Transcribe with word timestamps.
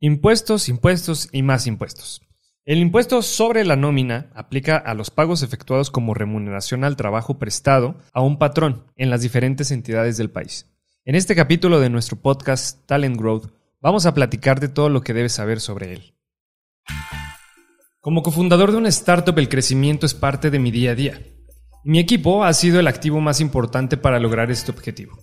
Impuestos, 0.00 0.68
impuestos 0.68 1.30
y 1.32 1.42
más 1.42 1.66
impuestos. 1.66 2.20
El 2.66 2.80
impuesto 2.80 3.22
sobre 3.22 3.64
la 3.64 3.76
nómina 3.76 4.30
aplica 4.34 4.76
a 4.76 4.92
los 4.92 5.08
pagos 5.08 5.42
efectuados 5.42 5.90
como 5.90 6.12
remuneración 6.12 6.84
al 6.84 6.96
trabajo 6.96 7.38
prestado 7.38 7.96
a 8.12 8.20
un 8.20 8.38
patrón 8.38 8.84
en 8.96 9.08
las 9.08 9.22
diferentes 9.22 9.70
entidades 9.70 10.18
del 10.18 10.28
país. 10.28 10.70
En 11.06 11.14
este 11.14 11.34
capítulo 11.34 11.80
de 11.80 11.88
nuestro 11.88 12.18
podcast 12.18 12.84
Talent 12.84 13.16
Growth 13.18 13.46
vamos 13.80 14.04
a 14.04 14.12
platicar 14.12 14.60
de 14.60 14.68
todo 14.68 14.90
lo 14.90 15.00
que 15.00 15.14
debes 15.14 15.32
saber 15.32 15.60
sobre 15.60 15.94
él. 15.94 16.14
Como 18.00 18.22
cofundador 18.22 18.72
de 18.72 18.76
una 18.76 18.90
startup, 18.90 19.38
el 19.38 19.48
crecimiento 19.48 20.04
es 20.04 20.12
parte 20.12 20.50
de 20.50 20.58
mi 20.58 20.70
día 20.70 20.90
a 20.90 20.94
día. 20.94 21.22
Mi 21.84 22.00
equipo 22.00 22.44
ha 22.44 22.52
sido 22.52 22.80
el 22.80 22.88
activo 22.88 23.22
más 23.22 23.40
importante 23.40 23.96
para 23.96 24.20
lograr 24.20 24.50
este 24.50 24.72
objetivo. 24.72 25.22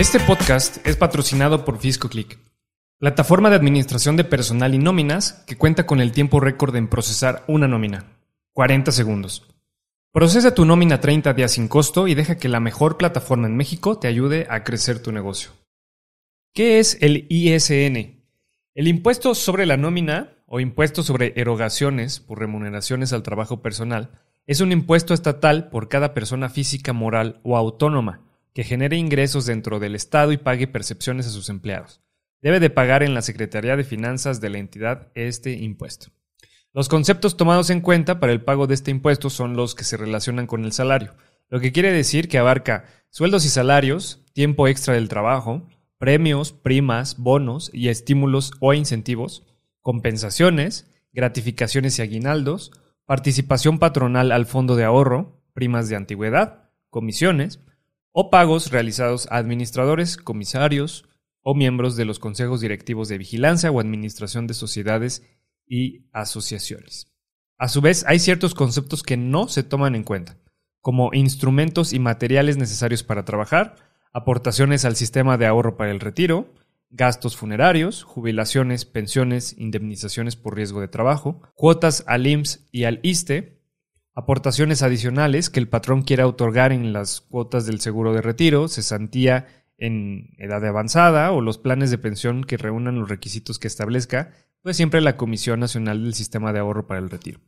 Este 0.00 0.18
podcast 0.18 0.78
es 0.86 0.96
patrocinado 0.96 1.66
por 1.66 1.78
FiscoClick, 1.78 2.38
plataforma 2.96 3.50
de 3.50 3.56
administración 3.56 4.16
de 4.16 4.24
personal 4.24 4.74
y 4.74 4.78
nóminas 4.78 5.44
que 5.46 5.58
cuenta 5.58 5.84
con 5.84 6.00
el 6.00 6.12
tiempo 6.12 6.40
récord 6.40 6.74
en 6.76 6.88
procesar 6.88 7.44
una 7.48 7.68
nómina, 7.68 8.06
40 8.54 8.92
segundos. 8.92 9.46
Procesa 10.10 10.54
tu 10.54 10.64
nómina 10.64 11.00
30 11.00 11.34
días 11.34 11.52
sin 11.52 11.68
costo 11.68 12.08
y 12.08 12.14
deja 12.14 12.38
que 12.38 12.48
la 12.48 12.60
mejor 12.60 12.96
plataforma 12.96 13.46
en 13.46 13.58
México 13.58 13.98
te 13.98 14.08
ayude 14.08 14.46
a 14.48 14.64
crecer 14.64 15.02
tu 15.02 15.12
negocio. 15.12 15.50
¿Qué 16.54 16.78
es 16.78 16.96
el 17.02 17.26
ISN? 17.28 18.24
El 18.74 18.88
impuesto 18.88 19.34
sobre 19.34 19.66
la 19.66 19.76
nómina 19.76 20.32
o 20.46 20.60
impuesto 20.60 21.02
sobre 21.02 21.34
erogaciones 21.36 22.20
por 22.20 22.38
remuneraciones 22.38 23.12
al 23.12 23.22
trabajo 23.22 23.60
personal 23.60 24.12
es 24.46 24.62
un 24.62 24.72
impuesto 24.72 25.12
estatal 25.12 25.68
por 25.68 25.90
cada 25.90 26.14
persona 26.14 26.48
física, 26.48 26.94
moral 26.94 27.38
o 27.42 27.58
autónoma 27.58 28.29
que 28.54 28.64
genere 28.64 28.96
ingresos 28.96 29.46
dentro 29.46 29.78
del 29.78 29.94
Estado 29.94 30.32
y 30.32 30.36
pague 30.36 30.66
percepciones 30.66 31.26
a 31.26 31.30
sus 31.30 31.48
empleados. 31.48 32.00
Debe 32.42 32.60
de 32.60 32.70
pagar 32.70 33.02
en 33.02 33.14
la 33.14 33.22
Secretaría 33.22 33.76
de 33.76 33.84
Finanzas 33.84 34.40
de 34.40 34.50
la 34.50 34.58
entidad 34.58 35.08
este 35.14 35.52
impuesto. 35.52 36.08
Los 36.72 36.88
conceptos 36.88 37.36
tomados 37.36 37.70
en 37.70 37.80
cuenta 37.80 38.20
para 38.20 38.32
el 38.32 38.42
pago 38.42 38.66
de 38.66 38.74
este 38.74 38.90
impuesto 38.90 39.28
son 39.28 39.56
los 39.56 39.74
que 39.74 39.84
se 39.84 39.96
relacionan 39.96 40.46
con 40.46 40.64
el 40.64 40.72
salario, 40.72 41.14
lo 41.48 41.58
que 41.58 41.72
quiere 41.72 41.92
decir 41.92 42.28
que 42.28 42.38
abarca 42.38 42.84
sueldos 43.10 43.44
y 43.44 43.48
salarios, 43.48 44.24
tiempo 44.32 44.68
extra 44.68 44.94
del 44.94 45.08
trabajo, 45.08 45.66
premios, 45.98 46.52
primas, 46.52 47.18
bonos 47.18 47.70
y 47.74 47.88
estímulos 47.88 48.52
o 48.60 48.72
incentivos, 48.72 49.44
compensaciones, 49.80 50.88
gratificaciones 51.12 51.98
y 51.98 52.02
aguinaldos, 52.02 52.70
participación 53.04 53.80
patronal 53.80 54.30
al 54.30 54.46
fondo 54.46 54.76
de 54.76 54.84
ahorro, 54.84 55.42
primas 55.52 55.88
de 55.88 55.96
antigüedad, 55.96 56.70
comisiones, 56.88 57.60
o 58.12 58.30
pagos 58.30 58.70
realizados 58.70 59.26
a 59.30 59.36
administradores, 59.36 60.16
comisarios 60.16 61.04
o 61.42 61.54
miembros 61.54 61.96
de 61.96 62.04
los 62.04 62.18
consejos 62.18 62.60
directivos 62.60 63.08
de 63.08 63.18
vigilancia 63.18 63.70
o 63.70 63.80
administración 63.80 64.46
de 64.46 64.54
sociedades 64.54 65.22
y 65.66 66.06
asociaciones. 66.12 67.12
A 67.56 67.68
su 67.68 67.80
vez, 67.80 68.04
hay 68.06 68.18
ciertos 68.18 68.54
conceptos 68.54 69.02
que 69.02 69.16
no 69.16 69.48
se 69.48 69.62
toman 69.62 69.94
en 69.94 70.02
cuenta, 70.02 70.38
como 70.80 71.10
instrumentos 71.12 71.92
y 71.92 71.98
materiales 71.98 72.56
necesarios 72.56 73.02
para 73.02 73.24
trabajar, 73.24 73.76
aportaciones 74.12 74.84
al 74.84 74.96
sistema 74.96 75.36
de 75.36 75.46
ahorro 75.46 75.76
para 75.76 75.90
el 75.90 76.00
retiro, 76.00 76.52
gastos 76.90 77.36
funerarios, 77.36 78.02
jubilaciones, 78.02 78.84
pensiones, 78.84 79.54
indemnizaciones 79.56 80.36
por 80.36 80.56
riesgo 80.56 80.80
de 80.80 80.88
trabajo, 80.88 81.40
cuotas 81.54 82.04
al 82.06 82.26
IMSS 82.26 82.66
y 82.72 82.84
al 82.84 82.98
ISTE, 83.02 83.59
aportaciones 84.20 84.82
adicionales 84.82 85.50
que 85.50 85.60
el 85.60 85.68
patrón 85.68 86.02
quiera 86.02 86.26
otorgar 86.26 86.72
en 86.72 86.92
las 86.92 87.20
cuotas 87.20 87.66
del 87.66 87.80
seguro 87.80 88.12
de 88.12 88.22
retiro, 88.22 88.68
cesantía 88.68 89.46
en 89.76 90.34
edad 90.38 90.64
avanzada 90.64 91.32
o 91.32 91.40
los 91.40 91.58
planes 91.58 91.90
de 91.90 91.98
pensión 91.98 92.44
que 92.44 92.56
reúnan 92.56 92.98
los 92.98 93.08
requisitos 93.08 93.58
que 93.58 93.66
establezca, 93.66 94.32
pues 94.62 94.76
siempre 94.76 95.00
la 95.00 95.16
Comisión 95.16 95.60
Nacional 95.60 96.02
del 96.02 96.14
Sistema 96.14 96.52
de 96.52 96.58
Ahorro 96.58 96.86
para 96.86 97.00
el 97.00 97.10
Retiro. 97.10 97.40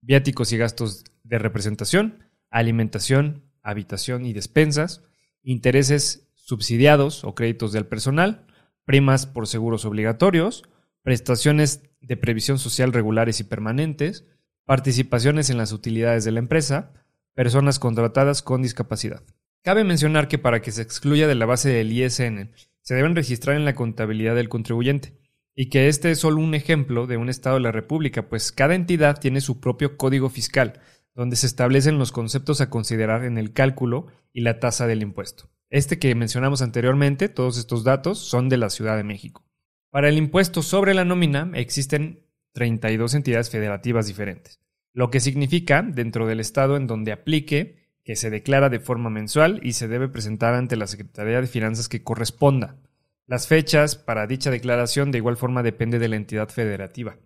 Viáticos 0.00 0.52
y 0.52 0.58
gastos 0.58 1.04
de 1.24 1.38
representación, 1.38 2.24
alimentación, 2.50 3.42
habitación 3.62 4.24
y 4.24 4.32
despensas, 4.32 5.02
intereses 5.42 6.28
subsidiados 6.34 7.24
o 7.24 7.34
créditos 7.34 7.72
del 7.72 7.86
personal, 7.86 8.46
primas 8.84 9.26
por 9.26 9.46
seguros 9.46 9.84
obligatorios, 9.84 10.64
prestaciones 11.02 11.82
de 12.00 12.16
previsión 12.16 12.58
social 12.58 12.92
regulares 12.92 13.40
y 13.40 13.44
permanentes, 13.44 14.24
participaciones 14.64 15.50
en 15.50 15.58
las 15.58 15.72
utilidades 15.72 16.24
de 16.24 16.32
la 16.32 16.38
empresa, 16.38 16.92
personas 17.34 17.78
contratadas 17.78 18.42
con 18.42 18.62
discapacidad. 18.62 19.22
Cabe 19.62 19.84
mencionar 19.84 20.28
que 20.28 20.38
para 20.38 20.60
que 20.60 20.72
se 20.72 20.82
excluya 20.82 21.28
de 21.28 21.34
la 21.34 21.46
base 21.46 21.68
del 21.68 21.92
ISN, 21.92 22.50
se 22.80 22.94
deben 22.94 23.14
registrar 23.14 23.56
en 23.56 23.64
la 23.64 23.74
contabilidad 23.74 24.34
del 24.34 24.48
contribuyente, 24.48 25.16
y 25.54 25.68
que 25.68 25.88
este 25.88 26.10
es 26.10 26.18
solo 26.18 26.40
un 26.40 26.54
ejemplo 26.54 27.06
de 27.06 27.16
un 27.16 27.28
Estado 27.28 27.56
de 27.56 27.62
la 27.62 27.72
República, 27.72 28.28
pues 28.28 28.52
cada 28.52 28.74
entidad 28.74 29.20
tiene 29.20 29.40
su 29.40 29.60
propio 29.60 29.96
código 29.96 30.30
fiscal, 30.30 30.80
donde 31.14 31.36
se 31.36 31.46
establecen 31.46 31.98
los 31.98 32.10
conceptos 32.10 32.60
a 32.60 32.70
considerar 32.70 33.24
en 33.24 33.38
el 33.38 33.52
cálculo 33.52 34.06
y 34.32 34.40
la 34.40 34.60
tasa 34.60 34.86
del 34.86 35.02
impuesto. 35.02 35.50
Este 35.68 35.98
que 35.98 36.14
mencionamos 36.14 36.62
anteriormente, 36.62 37.28
todos 37.28 37.58
estos 37.58 37.84
datos 37.84 38.18
son 38.18 38.48
de 38.48 38.56
la 38.56 38.70
Ciudad 38.70 38.96
de 38.96 39.04
México. 39.04 39.44
Para 39.90 40.08
el 40.08 40.16
impuesto 40.16 40.62
sobre 40.62 40.94
la 40.94 41.04
nómina 41.04 41.50
existen 41.54 42.21
32 42.52 43.14
entidades 43.14 43.50
federativas 43.50 44.06
diferentes, 44.06 44.60
lo 44.92 45.10
que 45.10 45.20
significa, 45.20 45.82
dentro 45.82 46.26
del 46.26 46.40
estado 46.40 46.76
en 46.76 46.86
donde 46.86 47.12
aplique, 47.12 47.82
que 48.04 48.16
se 48.16 48.30
declara 48.30 48.68
de 48.68 48.80
forma 48.80 49.10
mensual 49.10 49.60
y 49.62 49.72
se 49.72 49.88
debe 49.88 50.08
presentar 50.08 50.54
ante 50.54 50.76
la 50.76 50.86
Secretaría 50.86 51.40
de 51.40 51.46
Finanzas 51.46 51.88
que 51.88 52.02
corresponda. 52.02 52.78
Las 53.26 53.46
fechas 53.46 53.96
para 53.96 54.26
dicha 54.26 54.50
declaración 54.50 55.10
de 55.10 55.18
igual 55.18 55.36
forma 55.36 55.62
depende 55.62 55.98
de 55.98 56.08
la 56.08 56.16
entidad 56.16 56.48
federativa. 56.48 57.16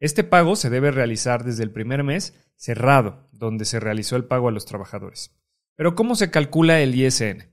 Este 0.00 0.24
pago 0.24 0.56
se 0.56 0.70
debe 0.70 0.90
realizar 0.90 1.44
desde 1.44 1.62
el 1.62 1.70
primer 1.70 2.02
mes 2.02 2.34
cerrado, 2.56 3.28
donde 3.32 3.64
se 3.64 3.80
realizó 3.80 4.16
el 4.16 4.24
pago 4.24 4.48
a 4.48 4.52
los 4.52 4.64
trabajadores. 4.64 5.36
Pero 5.76 5.94
¿cómo 5.94 6.16
se 6.16 6.30
calcula 6.30 6.80
el 6.80 6.94
ISN? 6.94 7.50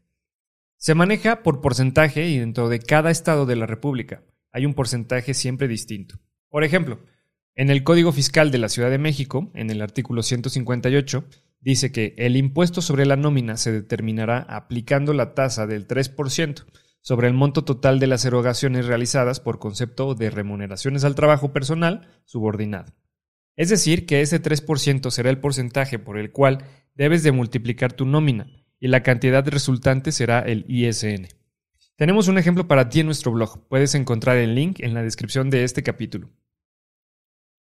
Se 0.78 0.96
maneja 0.96 1.44
por 1.44 1.62
porcentaje 1.62 2.28
y 2.28 2.40
dentro 2.40 2.70
de 2.70 2.80
cada 2.80 3.12
estado 3.12 3.46
de 3.46 3.56
la 3.56 3.68
República 3.68 4.24
hay 4.52 4.66
un 4.66 4.74
porcentaje 4.74 5.34
siempre 5.34 5.68
distinto. 5.68 6.20
Por 6.50 6.64
ejemplo, 6.64 7.00
en 7.56 7.70
el 7.70 7.84
Código 7.84 8.12
Fiscal 8.12 8.52
de 8.52 8.58
la 8.58 8.70
Ciudad 8.70 8.90
de 8.90 8.98
México, 8.98 9.52
en 9.54 9.70
el 9.70 9.82
artículo 9.82 10.24
158, 10.24 11.26
dice 11.60 11.92
que 11.92 12.16
el 12.18 12.38
impuesto 12.38 12.82
sobre 12.82 13.06
la 13.06 13.16
nómina 13.16 13.58
se 13.58 13.72
determinará 13.72 14.40
aplicando 14.40 15.14
la 15.14 15.34
tasa 15.34 15.68
del 15.68 15.88
3% 15.88 16.66
sobre 17.02 17.28
el 17.28 17.34
monto 17.34 17.64
total 17.64 18.00
de 18.00 18.08
las 18.08 18.26
erogaciones 18.26 18.86
realizadas 18.86 19.40
por 19.40 19.60
concepto 19.60 20.16
de 20.16 20.30
remuneraciones 20.30 21.04
al 21.04 21.16
trabajo 21.16 21.52
personal 21.52 22.08
subordinado. 22.26 22.94
Es 23.56 23.70
decir, 23.70 24.06
que 24.06 24.22
ese 24.22 24.42
3% 24.42 25.12
será 25.12 25.30
el 25.30 25.40
porcentaje 25.40 26.00
por 26.00 26.18
el 26.18 26.32
cual 26.32 26.66
debes 26.96 27.24
de 27.24 27.32
multiplicar 27.32 27.94
tu 27.94 28.06
nómina 28.06 28.48
y 28.80 28.88
la 28.88 29.04
cantidad 29.04 29.48
resultante 29.48 30.12
será 30.12 30.40
el 30.40 30.66
ISN. 30.68 31.28
Tenemos 31.96 32.28
un 32.28 32.38
ejemplo 32.38 32.68
para 32.68 32.90
ti 32.90 33.02
en 33.02 33.08
nuestro 33.08 33.32
blog. 33.32 33.68
Puedes 33.68 33.94
encontrar 33.94 34.38
el 34.38 34.56
link 34.56 34.80
en 34.80 34.94
la 34.94 35.04
descripción 35.04 35.50
de 35.50 35.64
este 35.64 35.84
capítulo. 35.84 36.30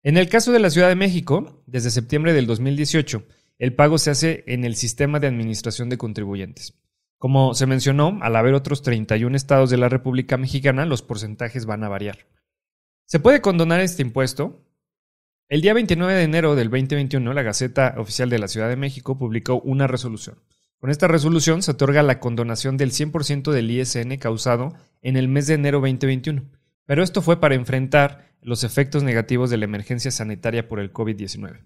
En 0.04 0.18
el 0.18 0.30
caso 0.30 0.52
de 0.52 0.58
la 0.58 0.72
Ciudad 0.72 0.90
de 0.90 0.96
México, 0.96 1.62
desde 1.68 1.92
septiembre 1.92 2.34
del 2.34 2.48
2018, 2.48 3.24
el 3.60 3.76
pago 3.76 4.00
se 4.00 4.10
hace 4.10 4.44
en 4.48 4.66
el 4.66 4.76
sistema 4.76 5.20
de 5.20 5.28
administración 5.28 5.90
de 5.90 6.00
contribuyentes. 6.00 6.74
Como 7.20 7.54
se 7.54 7.68
mencionó, 7.68 8.18
al 8.24 8.36
haber 8.36 8.56
otros 8.56 8.82
31 8.82 9.38
estados 9.38 9.70
de 9.70 9.78
la 9.78 9.90
República 9.90 10.38
Mexicana, 10.38 10.88
los 10.88 11.04
porcentajes 11.04 11.68
van 11.68 11.84
a 11.84 11.88
variar. 11.88 12.26
¿Se 13.06 13.20
puede 13.20 13.42
condonar 13.42 13.80
este 13.80 14.02
impuesto? 14.02 14.66
El 15.48 15.62
día 15.62 15.76
29 15.76 16.16
de 16.16 16.24
enero 16.24 16.56
del 16.56 16.72
2021, 16.72 17.32
la 17.34 17.44
Gaceta 17.44 17.94
Oficial 18.00 18.32
de 18.32 18.40
la 18.40 18.48
Ciudad 18.48 18.70
de 18.70 18.78
México 18.78 19.20
publicó 19.20 19.62
una 19.62 19.86
resolución. 19.86 20.40
Con 20.80 20.90
esta 20.90 21.08
resolución 21.08 21.62
se 21.62 21.72
otorga 21.72 22.02
la 22.02 22.20
condonación 22.20 22.76
del 22.76 22.90
100% 22.90 23.52
del 23.52 23.70
ISN 23.70 24.18
causado 24.18 24.74
en 25.04 25.16
el 25.16 25.28
mes 25.28 25.46
de 25.46 25.54
enero 25.54 25.80
2021, 25.80 26.46
pero 26.88 27.04
esto 27.04 27.22
fue 27.22 27.40
para 27.40 27.54
enfrentar 27.54 28.31
los 28.42 28.64
efectos 28.64 29.04
negativos 29.04 29.50
de 29.50 29.58
la 29.58 29.66
emergencia 29.66 30.12
sanitaria 30.12 30.68
por 30.68 30.80
el 30.80 30.92
COVID-19. 30.92 31.64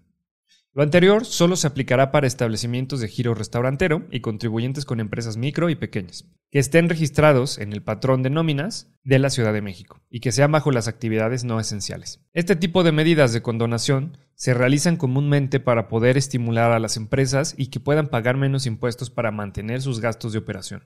Lo 0.76 0.84
anterior 0.84 1.24
solo 1.24 1.56
se 1.56 1.68
aplicará 1.68 2.12
para 2.12 2.28
establecimientos 2.28 3.00
de 3.00 3.08
giro 3.08 3.34
restaurantero 3.34 4.06
y 4.12 4.20
contribuyentes 4.20 4.84
con 4.84 5.00
empresas 5.00 5.38
micro 5.38 5.70
y 5.70 5.76
pequeñas, 5.76 6.26
que 6.52 6.60
estén 6.60 6.90
registrados 6.90 7.60
en 7.60 7.72
el 7.72 7.82
patrón 7.82 8.24
de 8.24 8.30
nóminas 8.30 8.94
de 9.06 9.18
la 9.18 9.30
Ciudad 9.30 9.54
de 9.54 9.62
México 9.62 10.02
y 10.10 10.20
que 10.20 10.34
sean 10.34 10.52
bajo 10.52 10.72
las 10.72 10.90
actividades 10.90 11.46
no 11.46 11.62
esenciales. 11.62 12.20
Este 12.34 12.58
tipo 12.58 12.84
de 12.84 12.92
medidas 12.92 13.32
de 13.32 13.42
condonación 13.42 14.18
se 14.34 14.54
realizan 14.54 14.98
comúnmente 14.98 15.62
para 15.62 15.88
poder 15.88 16.18
estimular 16.18 16.74
a 16.74 16.80
las 16.80 16.98
empresas 16.98 17.56
y 17.58 17.68
que 17.68 17.80
puedan 17.80 18.10
pagar 18.10 18.36
menos 18.36 18.66
impuestos 18.66 19.10
para 19.10 19.32
mantener 19.32 19.82
sus 19.82 20.02
gastos 20.02 20.34
de 20.34 20.40
operación. 20.40 20.84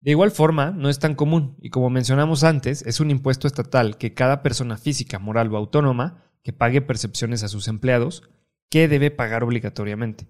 De 0.00 0.12
igual 0.12 0.30
forma, 0.30 0.70
no 0.70 0.88
es 0.88 0.98
tan 0.98 1.14
común 1.14 1.56
y 1.60 1.70
como 1.70 1.90
mencionamos 1.90 2.44
antes, 2.44 2.82
es 2.82 3.00
un 3.00 3.10
impuesto 3.10 3.46
estatal 3.46 3.98
que 3.98 4.14
cada 4.14 4.42
persona 4.42 4.76
física, 4.76 5.18
moral 5.18 5.52
o 5.52 5.56
autónoma 5.56 6.24
que 6.42 6.52
pague 6.52 6.80
percepciones 6.80 7.42
a 7.42 7.48
sus 7.48 7.68
empleados 7.68 8.22
qué 8.70 8.88
debe 8.88 9.10
pagar 9.10 9.42
obligatoriamente. 9.42 10.28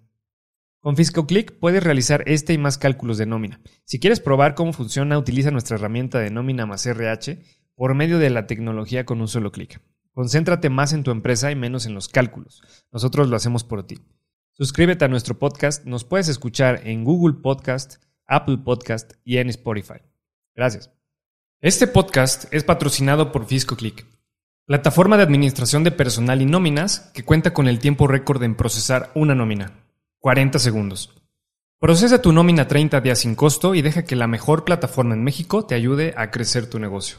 Con 0.81 0.97
FiscoClick 0.97 1.59
puedes 1.59 1.83
realizar 1.83 2.23
este 2.27 2.53
y 2.53 2.59
más 2.59 2.79
cálculos 2.79 3.19
de 3.19 3.27
nómina. 3.27 3.61
Si 3.85 3.99
quieres 3.99 4.21
probar 4.21 4.55
cómo 4.55 4.73
funciona, 4.73 5.19
utiliza 5.19 5.51
nuestra 5.51 5.77
herramienta 5.77 6.21
de 6.21 6.31
nómina 6.31 6.67
más 6.67 6.87
RH 6.87 7.43
por 7.75 7.95
medio 7.95 8.19
de 8.19 8.31
la 8.31 8.47
tecnología 8.47 9.05
con 9.05 9.21
un 9.21 9.29
solo 9.29 9.51
clic. 9.51 9.81
Concéntrate 10.13 10.71
más 10.71 10.93
en 10.93 11.03
tu 11.03 11.11
empresa 11.11 11.51
y 11.51 11.57
menos 11.57 11.87
en 11.87 11.95
los 11.95 12.09
cálculos. 12.09 12.63
Nosotros 12.93 13.29
lo 13.29 13.37
hacemos 13.37 13.65
por 13.65 13.87
ti. 13.87 13.99
Suscríbete 14.53 15.05
a 15.05 15.09
nuestro 15.09 15.39
podcast. 15.39 15.85
Nos 15.85 16.05
puedes 16.05 16.29
escuchar 16.29 16.81
en 16.85 17.05
Google 17.05 17.37
Podcast, 17.41 18.03
Apple 18.29 18.59
Podcast 18.59 19.15
y 19.25 19.39
en 19.39 19.49
Spotify. 19.49 20.01
Gracias. 20.55 20.91
Este 21.61 21.89
podcast 21.89 22.45
es 22.55 22.63
patrocinado 22.63 23.33
por 23.33 23.47
FiscoClick 23.47 24.07
Plataforma 24.69 25.17
de 25.17 25.23
administración 25.23 25.83
de 25.83 25.93
personal 25.93 26.43
y 26.43 26.45
nóminas 26.45 27.11
que 27.15 27.25
cuenta 27.25 27.55
con 27.55 27.69
el 27.69 27.79
tiempo 27.79 28.07
récord 28.07 28.43
en 28.43 28.55
procesar 28.55 29.11
una 29.15 29.35
nómina. 29.35 29.73
40 30.19 30.59
segundos. 30.59 31.15
Procesa 31.81 32.21
tu 32.21 32.33
nómina 32.33 32.69
30 32.69 33.01
días 33.01 33.21
sin 33.21 33.35
costo 33.35 33.75
y 33.75 33.81
deja 33.81 34.05
que 34.05 34.15
la 34.15 34.27
mejor 34.27 34.65
plataforma 34.67 35.15
en 35.15 35.25
México 35.25 35.65
te 35.65 35.75
ayude 35.75 36.13
a 36.19 36.31
crecer 36.31 36.69
tu 36.69 36.79
negocio. 36.79 37.17